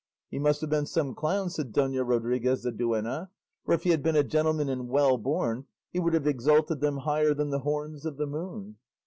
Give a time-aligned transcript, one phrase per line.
[0.31, 3.29] "He must have been some clown," said Dona Rodriguez the duenna;
[3.63, 6.97] "for if he had been a gentleman and well born he would have exalted them
[6.97, 8.77] higher than the horns of the moon."